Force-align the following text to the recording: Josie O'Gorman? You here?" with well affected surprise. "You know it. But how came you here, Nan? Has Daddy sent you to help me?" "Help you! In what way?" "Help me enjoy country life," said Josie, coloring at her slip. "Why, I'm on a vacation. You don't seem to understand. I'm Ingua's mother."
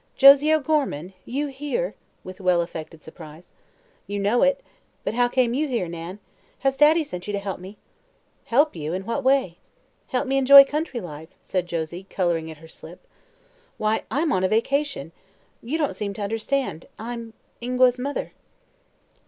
Josie 0.15 0.51
O'Gorman? 0.51 1.13
You 1.25 1.45
here?" 1.49 1.93
with 2.23 2.41
well 2.41 2.61
affected 2.63 3.03
surprise. 3.03 3.51
"You 4.07 4.17
know 4.17 4.41
it. 4.41 4.63
But 5.03 5.13
how 5.13 5.27
came 5.27 5.53
you 5.53 5.67
here, 5.67 5.87
Nan? 5.87 6.17
Has 6.61 6.75
Daddy 6.75 7.03
sent 7.03 7.27
you 7.27 7.33
to 7.33 7.37
help 7.39 7.59
me?" 7.59 7.77
"Help 8.45 8.75
you! 8.75 8.93
In 8.93 9.05
what 9.05 9.23
way?" 9.23 9.59
"Help 10.07 10.25
me 10.25 10.39
enjoy 10.39 10.63
country 10.65 10.99
life," 10.99 11.29
said 11.43 11.67
Josie, 11.67 12.07
coloring 12.09 12.49
at 12.49 12.57
her 12.57 12.67
slip. 12.67 13.05
"Why, 13.77 14.01
I'm 14.09 14.31
on 14.31 14.43
a 14.43 14.47
vacation. 14.47 15.11
You 15.61 15.77
don't 15.77 15.95
seem 15.95 16.15
to 16.15 16.23
understand. 16.23 16.87
I'm 16.97 17.33
Ingua's 17.61 17.99
mother." 17.99 18.31